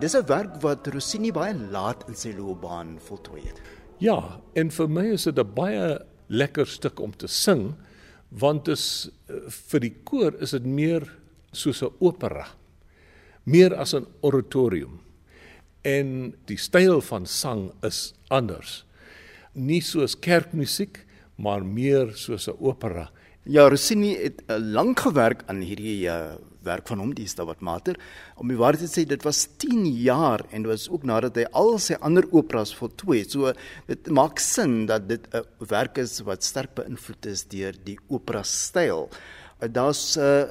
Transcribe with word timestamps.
Dis 0.00 0.14
'n 0.16 0.24
werk 0.26 0.62
wat 0.62 0.86
Rossini 0.86 1.30
baie 1.30 1.52
laat 1.52 2.06
in 2.08 2.14
sy 2.16 2.30
loopbaan 2.32 2.96
voltooi 3.04 3.42
het. 3.44 3.60
Ja, 4.00 4.40
en 4.56 4.70
vir 4.70 4.88
my 4.88 5.04
is 5.12 5.24
dit 5.24 5.38
'n 5.38 5.54
baie 5.54 5.98
lekker 6.28 6.66
stuk 6.66 7.00
om 7.00 7.12
te 7.12 7.28
sing 7.28 7.74
want 8.30 8.68
is 8.68 9.10
vir 9.48 9.80
die 9.80 9.94
koor 10.04 10.34
is 10.40 10.50
dit 10.50 10.64
meer 10.64 11.04
soos 11.52 11.82
'n 11.82 11.92
opera. 12.00 12.46
Meer 13.44 13.74
as 13.74 13.94
'n 13.94 14.06
oratorium. 14.22 15.00
En 15.84 16.34
die 16.46 16.56
styl 16.56 17.00
van 17.00 17.26
sang 17.26 17.72
is 17.82 18.14
anders. 18.30 18.84
Nie 19.54 19.80
soos 19.80 20.14
kerkmusiek, 20.14 21.04
maar 21.36 21.62
meer 21.64 22.16
soos 22.16 22.48
'n 22.48 22.56
opera. 22.58 23.10
Ja, 23.44 23.68
Rossini 23.68 24.16
het 24.16 24.42
uh, 24.48 24.56
lank 24.58 25.00
gewerk 25.00 25.42
aan 25.46 25.60
hierdie 25.60 26.06
uh, 26.06 26.36
werk 26.66 26.88
van 26.90 27.00
hom, 27.02 27.12
die 27.16 27.28
Stabat 27.28 27.62
Mater. 27.64 27.98
Om 28.40 28.50
die 28.52 28.58
waarheid 28.60 28.84
te 28.84 28.90
sê, 28.90 29.06
dit 29.08 29.24
was 29.26 29.44
10 29.62 29.84
jaar 30.02 30.44
en 30.50 30.64
dit 30.64 30.70
was 30.70 30.88
ook 30.90 31.04
nadat 31.08 31.38
hy 31.40 31.46
al 31.56 31.76
sy 31.82 31.98
ander 32.04 32.26
operas 32.36 32.72
voltooi 32.76 33.20
het. 33.22 33.34
So 33.36 33.52
dit 33.88 34.10
maak 34.14 34.40
sin 34.42 34.86
dat 34.90 35.08
dit 35.08 35.26
'n 35.32 35.42
uh, 35.42 35.68
werk 35.68 35.98
is 35.98 36.20
wat 36.20 36.44
sterk 36.44 36.74
beïnvloed 36.74 37.26
is 37.26 37.44
deur 37.44 37.74
die 37.84 37.98
opera 38.08 38.42
styl. 38.42 39.08
Uh, 39.60 39.68
Daar's 39.68 40.16
'n 40.16 40.20
uh, 40.20 40.44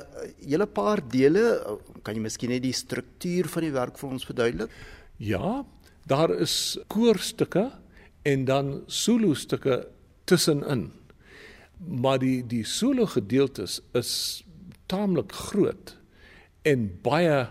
hele 0.45 0.67
paar 0.67 1.01
dele, 1.01 1.77
kan 2.03 2.15
jy 2.15 2.21
miskien 2.21 2.49
net 2.49 2.63
die 2.63 2.73
struktuur 2.73 3.47
van 3.47 3.63
die 3.63 3.71
werk 3.71 3.97
vir 3.97 4.09
ons 4.09 4.25
verduidelik? 4.25 4.69
Ja, 5.17 5.65
daar 6.07 6.31
is 6.31 6.77
koorstukke 6.87 7.71
en 8.23 8.45
dan 8.45 8.83
solo 8.87 9.33
stukke 9.33 9.87
tussenin 10.25 10.91
maar 11.79 12.19
die 12.19 12.41
die 12.47 12.63
solo 12.67 13.07
gedeeltes 13.07 13.79
is 13.95 14.43
taamlik 14.89 15.31
groot 15.49 15.95
en 16.67 16.89
baie 17.05 17.47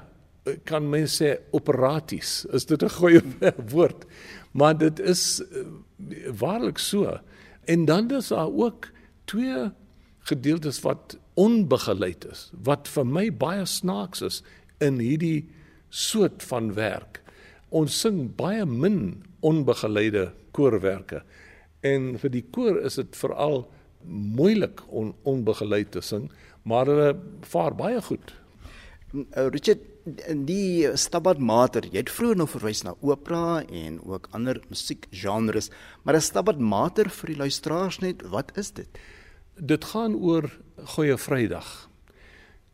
kan 0.68 0.86
mense 0.88 1.18
sê 1.20 1.34
operaties. 1.52 2.46
Is 2.52 2.66
dit 2.66 2.82
'n 2.82 2.88
goeie 2.88 3.22
woord? 3.74 4.06
Maar 4.52 4.78
dit 4.78 5.00
is 5.00 5.42
eh, 5.42 5.66
waarlik 6.38 6.78
so. 6.78 7.20
En 7.64 7.84
dan 7.84 8.10
is 8.10 8.28
daar 8.28 8.52
ook 8.52 8.88
twee 9.24 9.70
gedeeltes 10.18 10.80
wat 10.80 11.18
onbegeleid 11.34 12.26
is 12.30 12.50
wat 12.62 12.88
vir 12.88 13.06
my 13.06 13.28
baie 13.32 13.64
snaaks 13.66 14.22
is 14.22 14.42
in 14.80 14.98
hierdie 14.98 15.48
soort 15.88 16.42
van 16.42 16.74
werk. 16.74 17.22
Ons 17.68 18.00
sing 18.00 18.34
baie 18.36 18.64
min 18.66 19.22
onbegeleide 19.40 20.32
koorwerke 20.50 21.22
en 21.80 22.18
vir 22.18 22.30
die 22.30 22.44
koor 22.50 22.80
is 22.80 22.98
dit 22.98 23.16
veral 23.16 23.68
moeilik 24.08 24.82
om 24.88 25.12
on, 25.12 25.14
onbegeleid 25.22 25.92
te 25.92 26.00
sing, 26.00 26.28
maar 26.62 26.86
hulle 26.86 27.16
vaar 27.40 27.74
baie 27.74 28.02
goed. 28.02 28.34
Uh, 29.12 29.48
Richard, 29.48 29.80
die 30.48 30.88
Stabat 30.96 31.38
Mater, 31.38 31.86
jy 31.88 32.02
het 32.02 32.12
vroeër 32.12 32.40
nou 32.40 32.48
verwys 32.48 32.82
na 32.84 32.94
opera 33.04 33.62
en 33.64 33.98
ook 34.04 34.28
ander 34.36 34.60
musiekgenres, 34.68 35.70
maar 36.02 36.16
'n 36.16 36.20
Stabat 36.20 36.58
Mater 36.58 37.08
vir 37.10 37.26
die 37.26 37.36
luisteraars 37.36 37.98
net, 38.00 38.22
wat 38.22 38.56
is 38.56 38.70
dit? 38.70 38.88
Dit 39.56 39.84
gaan 39.84 40.14
oor 40.14 40.50
Goeie 40.84 41.16
Vrydag. 41.16 41.88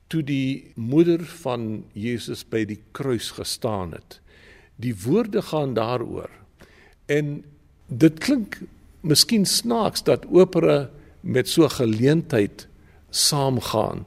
Toe 0.09 0.23
die 0.23 0.73
moeder 0.77 1.25
van 1.25 1.85
Jesus 1.93 2.45
by 2.45 2.65
die 2.65 2.83
kruis 2.93 3.31
gestaan 3.31 3.93
het. 3.93 4.21
Die 4.77 4.95
woorde 4.95 5.43
gaan 5.43 5.75
daaroor. 5.75 6.31
En 7.07 7.45
dit 7.89 8.19
klink 8.19 8.61
miskien 9.01 9.47
snaaks 9.47 10.03
dat 10.03 10.27
opera 10.27 10.91
met 11.21 11.49
so 11.49 11.65
'n 11.65 11.71
geleentheid 11.71 12.69
saamgaan. 13.15 14.05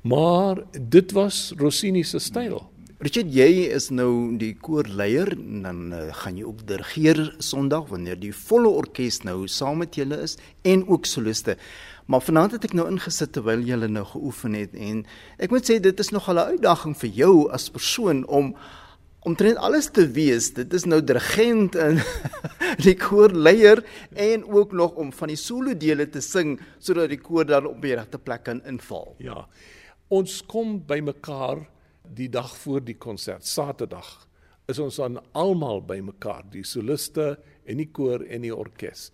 Maar 0.00 0.62
dit 0.80 1.12
was 1.16 1.52
Rossini 1.56 2.04
se 2.04 2.18
styl. 2.18 2.60
Richard, 3.00 3.30
jy 3.32 3.70
is 3.72 3.86
nou 3.96 4.36
die 4.36 4.52
koorleier 4.60 5.30
en 5.32 5.62
dan 5.64 5.78
uh, 5.96 6.00
gaan 6.20 6.36
jy 6.36 6.44
ook 6.44 6.66
dirigeer 6.68 7.22
Sondag 7.40 7.86
wanneer 7.88 8.18
die 8.20 8.34
volle 8.36 8.68
orkes 8.68 9.22
nou 9.24 9.46
saam 9.48 9.80
met 9.80 9.96
julle 9.96 10.18
is 10.26 10.36
en 10.68 10.84
ook 10.84 11.08
soliste. 11.08 11.56
Maar 12.12 12.20
vanaand 12.26 12.58
het 12.58 12.66
ek 12.68 12.76
nou 12.76 12.84
ingesit 12.90 13.32
terwyl 13.32 13.64
julle 13.64 13.88
nou 13.88 14.04
geoefen 14.04 14.58
het 14.58 14.76
en 14.76 15.00
ek 15.40 15.54
moet 15.54 15.64
sê 15.64 15.78
dit 15.80 16.04
is 16.04 16.12
nog 16.12 16.28
'n 16.28 16.44
uitdaging 16.52 16.96
vir 17.00 17.10
jou 17.22 17.48
as 17.48 17.70
persoon 17.72 18.26
om 18.28 18.52
omtrent 19.24 19.56
alles 19.56 19.88
te 19.88 20.04
wees. 20.04 20.52
Dit 20.52 20.72
is 20.72 20.84
nou 20.84 21.00
dirigent 21.00 21.76
en 21.76 22.02
die 22.78 22.94
koorleier 22.98 23.82
en 24.14 24.44
ook 24.44 24.72
nog 24.72 24.96
om 25.00 25.12
van 25.12 25.32
die 25.32 25.38
solo 25.40 25.74
dele 25.74 26.08
te 26.10 26.22
sing 26.24 26.58
sodat 26.78 27.10
die 27.12 27.20
koor 27.20 27.48
dan 27.48 27.68
op 27.70 27.80
die 27.82 27.94
regte 27.94 28.18
plek 28.18 28.44
kan 28.48 28.62
inval. 28.68 29.14
Ja. 29.18 29.44
Ons 30.10 30.40
kom 30.46 30.80
bymekaar 30.86 31.64
die 32.16 32.28
dag 32.32 32.50
voor 32.56 32.82
die 32.84 32.96
konsert, 32.98 33.46
Saterdag. 33.46 34.08
Is 34.70 34.78
ons 34.78 34.98
dan 35.00 35.18
almal 35.38 35.82
bymekaar, 35.86 36.44
die 36.50 36.64
soliste 36.66 37.36
en 37.66 37.80
die 37.82 37.90
koor 37.94 38.24
en 38.26 38.44
die 38.46 38.54
orkes. 38.54 39.10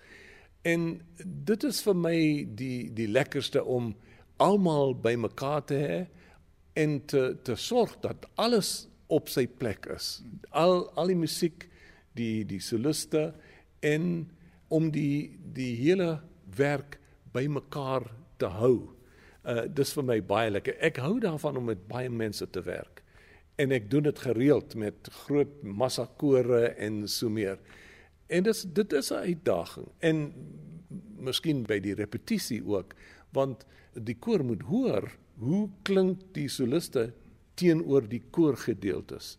En 0.67 0.97
dit 1.21 1.65
is 1.69 1.81
vir 1.85 1.97
my 1.97 2.19
die 2.59 2.89
die 2.97 3.09
lekkerste 3.09 3.63
om 3.63 3.95
almal 4.43 4.95
bymekaar 5.01 5.65
te 5.69 5.81
hê 5.81 5.99
en 6.77 6.99
te 7.09 7.23
te 7.47 7.57
sorg 7.57 7.97
dat 8.05 8.27
alles 8.37 8.89
op 9.13 9.31
sy 9.33 9.47
plek 9.47 9.87
is. 9.95 10.21
Al 10.51 10.89
al 10.99 11.13
die 11.13 11.19
musiek, 11.19 11.69
die 12.17 12.45
die 12.49 12.61
soliste 12.61 13.31
en 13.81 14.29
om 14.69 14.91
die 14.91 15.39
die 15.55 15.75
hele 15.79 16.21
werk 16.57 16.99
bymekaar 17.33 18.09
te 18.41 18.51
hou. 18.59 18.93
Uh 19.47 19.67
dis 19.69 19.93
vir 19.95 20.07
my 20.07 20.21
baie 20.21 20.51
lekker. 20.51 20.77
Ek 20.81 21.01
hou 21.03 21.19
daarvan 21.23 21.57
om 21.61 21.69
met 21.71 21.87
baie 21.89 22.11
mense 22.11 22.47
te 22.51 22.63
werk. 22.67 23.03
En 23.57 23.73
ek 23.73 23.91
doen 23.91 24.05
dit 24.09 24.19
gereeld 24.19 24.75
met 24.75 25.09
groot 25.25 25.63
massa 25.63 26.07
kore 26.21 26.75
en 26.77 27.07
so 27.09 27.31
meer. 27.33 27.59
En 28.27 28.43
dis 28.43 28.63
dit 28.63 28.93
is 28.93 29.13
'n 29.13 29.33
uitdaging. 29.33 29.89
En 30.01 30.33
miskien 31.19 31.63
by 31.63 31.79
die 31.81 31.95
repetisie 31.95 32.63
ook, 32.65 32.95
want 33.33 33.65
die 33.93 34.17
koor 34.19 34.45
moet 34.45 34.63
hoor 34.63 35.11
hoe 35.39 35.69
klink 35.83 36.21
die 36.33 36.49
soliste 36.49 37.13
teenoor 37.55 38.09
die 38.09 38.23
koorgedeeltes. 38.31 39.39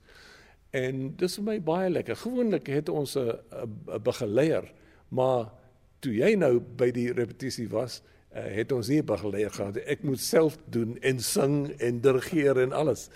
En 0.76 1.16
dis 1.16 1.36
vir 1.40 1.44
my 1.44 1.58
baie 1.64 1.90
lekker. 1.90 2.16
Gewoonlik 2.16 2.68
het 2.68 2.90
ons 2.90 3.16
'n 3.16 3.40
'n 3.62 4.02
begeleier, 4.04 4.74
maar 5.10 5.52
toe 6.00 6.14
jy 6.14 6.36
nou 6.36 6.60
by 6.60 6.92
die 6.92 7.12
repetisie 7.14 7.70
was, 7.70 8.02
uh, 8.36 8.42
het 8.42 8.72
ons 8.72 8.88
nie 8.88 9.02
'n 9.02 9.06
begeleier 9.06 9.52
gehad. 9.52 9.78
Ek 9.78 10.04
moet 10.04 10.20
self 10.20 10.58
doen 10.70 10.98
en 11.02 11.20
sing 11.20 11.72
en 11.80 12.02
dirigeer 12.02 12.58
en 12.58 12.72
alles. 12.72 13.10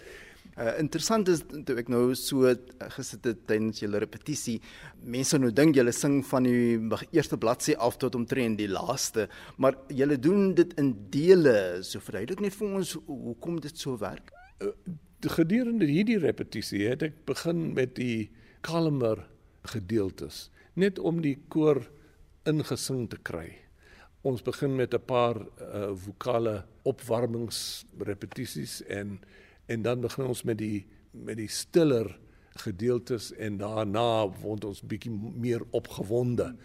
Uh, 0.57 0.79
interessant 0.79 1.29
is 1.31 1.40
toe 1.66 1.78
ek 1.79 1.88
nou 1.88 2.16
so 2.19 2.50
uh, 2.50 2.56
gesit 2.97 3.23
het 3.23 3.45
tydens 3.47 3.79
julle 3.79 4.01
repetisie, 4.03 4.57
mense 5.07 5.38
nou 5.40 5.51
dink 5.56 5.75
julle 5.75 5.94
sing 5.95 6.25
van 6.28 6.44
die 6.44 6.75
eerste 7.16 7.38
bladsy 7.40 7.73
af 7.79 7.95
tot 7.97 8.17
omtrent 8.19 8.59
die 8.59 8.67
laaste, 8.67 9.29
maar 9.57 9.78
julle 9.88 10.19
doen 10.19 10.51
dit 10.57 10.73
in 10.81 10.91
dele. 11.09 11.79
So 11.88 12.03
verduidelik 12.03 12.41
net 12.41 12.57
vir 12.59 12.75
ons 12.81 12.97
hoekom 13.07 13.61
dit 13.63 13.78
so 13.79 13.95
werk. 13.97 14.34
Eh, 14.59 14.75
gedurende 15.29 15.85
hierdie 15.85 16.19
repetisie 16.19 16.87
het 16.87 17.03
ek 17.03 17.25
begin 17.25 17.73
met 17.73 17.95
die 17.95 18.29
kalmer 18.61 19.27
gedeeltes 19.63 20.49
net 20.73 20.99
om 20.99 21.21
die 21.21 21.37
koor 21.51 21.83
ingesing 22.47 23.09
te 23.11 23.17
kry. 23.21 23.51
Ons 24.23 24.41
begin 24.41 24.75
met 24.75 24.93
'n 24.93 25.05
paar 25.05 25.37
uh, 25.37 25.93
vokale 25.93 26.65
opwarmingsrepetisies 26.83 28.81
en 28.87 29.19
en 29.67 29.81
dan 29.81 30.01
begin 30.01 30.25
ons 30.25 30.43
met 30.43 30.57
die 30.57 30.85
met 31.11 31.37
die 31.37 31.47
stiller 31.47 32.17
gedeeltes 32.55 33.34
en 33.34 33.57
daarna 33.57 34.28
word 34.41 34.66
ons 34.66 34.81
bietjie 34.81 35.11
meer 35.35 35.61
opgewonde. 35.72 36.55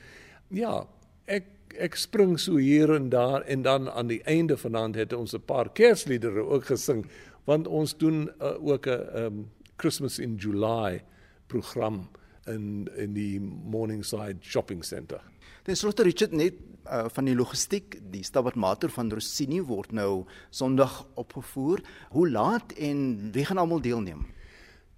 Ja, 0.48 0.86
ek 1.26 1.44
ek 1.76 1.94
spring 1.94 2.38
so 2.38 2.56
hier 2.56 2.94
en 2.94 3.08
daar 3.08 3.42
en 3.42 3.62
dan 3.62 3.90
aan 3.90 4.06
die 4.06 4.22
einde 4.22 4.56
vanaand 4.56 4.94
het 4.94 5.12
ons 5.12 5.34
'n 5.34 5.44
paar 5.44 5.72
kersliedere 5.72 6.40
ook 6.40 6.64
gesing 6.64 7.06
want 7.46 7.66
ons 7.66 7.94
doen 7.96 8.26
uh, 8.40 8.56
ook 8.58 8.87
'n 8.87 9.16
um, 9.16 9.50
Christmas 9.76 10.19
in 10.19 10.37
July 10.37 11.04
program 11.46 12.08
in 12.46 12.88
in 12.96 13.12
die 13.14 13.40
Morningside 13.40 14.37
Shopping 14.40 14.84
Centre. 14.84 15.20
Dis 15.62 15.82
Rotter 15.82 16.04
Richard 16.04 16.32
net 16.32 16.54
uh, 16.87 17.06
van 17.10 17.25
die 17.25 17.34
logistiek, 17.34 17.98
die 18.12 18.22
Stabat 18.25 18.54
Mater 18.54 18.90
van 18.90 19.10
Rossini 19.12 19.60
word 19.60 19.93
nou 19.93 20.26
Sondag 20.50 21.06
opgevoer. 21.14 21.82
Hoe 22.10 22.28
laat 22.31 22.72
en 22.72 23.31
wie 23.32 23.44
gaan 23.44 23.58
almal 23.58 23.81
deelneem? 23.81 24.26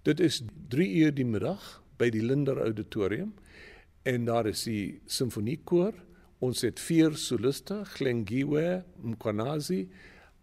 Dit 0.03 0.21
is 0.21 0.43
3 0.69 0.89
uur 1.03 1.15
die 1.15 1.27
middag 1.27 1.83
by 1.99 2.11
die 2.15 2.23
Linder 2.23 2.61
Auditorium 2.62 3.35
en 4.09 4.25
daar 4.29 4.47
is 4.47 4.65
die 4.69 5.00
simfoniekoor. 5.11 5.97
Ons 6.45 6.62
het 6.62 6.79
vier 6.81 7.17
soliste, 7.19 7.83
Glengiwe 7.97 8.85
Mkwanazi, 9.03 9.89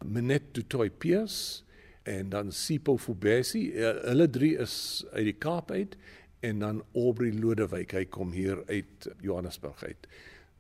Menet 0.04 0.52
Dutoy 0.54 0.90
Pierce, 0.90 1.65
en 2.06 2.30
dan 2.30 2.52
Sipho 2.54 2.98
Fubesi. 3.02 3.68
Uh, 3.74 3.96
hulle 4.06 4.30
drie 4.30 4.54
is 4.62 5.06
uit 5.12 5.25
die 5.31 5.38
Kaap 5.42 5.72
uit 5.72 5.98
en 6.46 6.62
dan 6.62 6.81
Aubrey 6.94 7.34
Lodewyk, 7.34 7.96
hy 7.98 8.06
kom 8.06 8.34
hier 8.36 8.62
uit 8.69 9.07
Johannesburg 9.25 9.81
uit. 9.84 10.07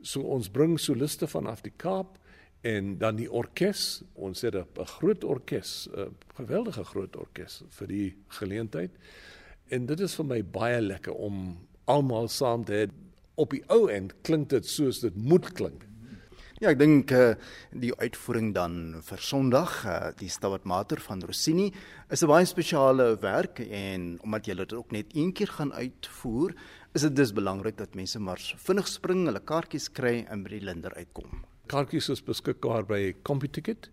So 0.01 0.25
ons 0.35 0.49
bring 0.49 0.79
soliste 0.81 1.29
vanaf 1.29 1.61
die 1.65 1.73
Kaap 1.77 2.17
en 2.65 2.95
dan 2.97 3.19
die 3.19 3.29
orkes. 3.29 4.01
Ons 4.13 4.41
het 4.41 4.55
'n 4.55 4.85
groot 4.97 5.23
orkes, 5.23 5.87
'n 5.93 6.15
geweldige 6.35 6.83
groot 6.83 7.15
orkes 7.15 7.63
vir 7.69 7.87
die 7.87 8.15
geleentheid. 8.27 8.91
En 9.69 9.85
dit 9.85 9.99
is 9.99 10.15
vir 10.15 10.25
my 10.25 10.43
baie 10.43 10.81
lekker 10.81 11.13
om 11.13 11.57
almal 11.85 12.27
saam 12.27 12.65
te 12.65 12.73
hê. 12.73 12.89
Op 13.35 13.51
die 13.51 13.63
ou 13.67 13.89
end 13.91 14.13
klink 14.21 14.49
dit 14.49 14.65
soos 14.65 14.99
dit 14.99 15.15
moet 15.15 15.51
klink. 15.53 15.85
Ja, 16.63 16.69
ek 16.71 16.77
dink 16.79 17.11
uh, 17.11 17.33
die 17.75 17.89
uitvoering 17.99 18.53
dan 18.55 18.75
vir 19.03 19.19
Sondag, 19.19 19.73
uh, 19.83 19.95
die 20.15 20.29
Stabat 20.31 20.63
Mater 20.63 21.01
van 21.03 21.19
Rossini, 21.27 21.65
is 22.07 22.23
'n 22.23 22.29
baie 22.31 22.45
spesiale 22.47 23.19
werk 23.19 23.59
en 23.59 24.15
omdat 24.23 24.47
jy 24.47 24.55
dit 24.55 24.73
ook 24.73 24.91
net 24.95 25.11
een 25.11 25.33
keer 25.33 25.51
gaan 25.51 25.73
uitvoer, 25.73 26.55
is 26.93 27.01
dit 27.01 27.15
dus 27.15 27.33
belangrik 27.33 27.75
dat 27.75 27.95
mense 27.95 28.19
maar 28.19 28.39
vinnig 28.39 28.87
spring, 28.87 29.25
hulle 29.25 29.43
kaartjies 29.43 29.91
kry 29.91 30.25
en 30.31 30.43
by 30.43 30.49
die 30.49 30.63
Linder 30.63 30.95
uitkom. 30.95 31.43
Kaartjies 31.67 32.09
is 32.09 32.23
beskikbaar 32.23 32.87
by 32.87 33.13
CompuTicket 33.21 33.91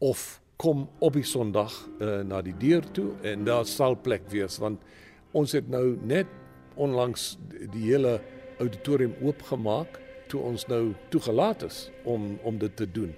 of 0.00 0.42
kom 0.58 0.90
op 1.00 1.14
die 1.14 1.24
Sondag 1.24 1.72
uh, 1.98 2.20
na 2.20 2.42
die 2.42 2.58
deur 2.60 2.84
toe 2.92 3.16
en 3.22 3.44
daar 3.44 3.64
sal 3.64 3.96
plek 3.96 4.28
wees 4.28 4.58
want 4.58 4.84
ons 5.32 5.52
het 5.52 5.68
nou 5.68 5.96
net 6.04 6.28
onlangs 6.76 7.38
die 7.48 7.88
hele 7.88 8.20
auditorium 8.60 9.16
oopgemaak 9.22 10.11
toe 10.32 10.42
ons 10.48 10.66
nou 10.72 10.82
toegelaat 11.12 11.66
is 11.68 11.84
om 12.08 12.32
om 12.42 12.58
dit 12.58 12.76
te 12.76 12.88
doen. 12.88 13.12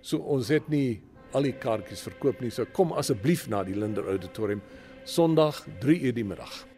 So 0.00 0.22
ons 0.22 0.48
het 0.54 0.70
nie 0.72 1.00
al 1.36 1.46
die 1.46 1.56
kaartjies 1.58 2.06
verkoop 2.06 2.40
nie. 2.42 2.50
So 2.54 2.66
kom 2.74 2.94
asseblief 2.98 3.48
na 3.50 3.64
die 3.66 3.76
Linder 3.78 4.06
Auditorium 4.08 4.62
Sondag 5.04 5.64
3:00 5.82 6.14
die 6.14 6.24
middag. 6.24 6.69